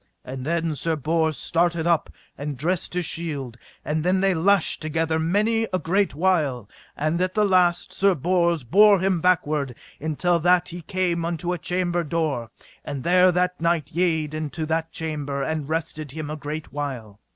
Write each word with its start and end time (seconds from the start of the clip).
And 0.25 0.43
then 0.47 0.73
Sir 0.73 0.95
Bors 0.95 1.37
started 1.37 1.85
up 1.85 2.09
and 2.35 2.57
dressed 2.57 2.95
his 2.95 3.05
shield; 3.05 3.55
and 3.85 4.03
then 4.03 4.19
they 4.19 4.33
lashed 4.33 4.81
together 4.81 5.19
mightily 5.19 5.67
a 5.71 5.77
great 5.77 6.15
while; 6.15 6.67
and 6.97 7.21
at 7.21 7.35
the 7.35 7.45
last 7.45 7.93
Sir 7.93 8.15
Bors 8.15 8.63
bare 8.63 8.97
him 8.97 9.21
backward 9.21 9.75
until 9.99 10.39
that 10.39 10.69
he 10.69 10.81
came 10.81 11.23
unto 11.23 11.53
a 11.53 11.59
chamber 11.59 12.03
door, 12.03 12.49
and 12.83 13.03
there 13.03 13.31
that 13.31 13.61
knight 13.61 13.91
yede 13.91 14.33
into 14.33 14.65
that 14.65 14.91
chamber 14.91 15.43
and 15.43 15.69
rested 15.69 16.09
him 16.09 16.31
a 16.31 16.35
great 16.35 16.73
while. 16.73 17.19